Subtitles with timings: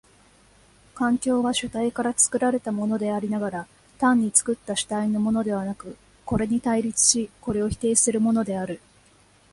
[0.95, 3.67] 環境は主体から作られたものでありながら、
[3.99, 8.81] 単に作った主体のものではなく、これに対立しこれを否定するものである。